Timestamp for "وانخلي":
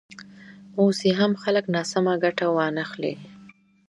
2.55-3.13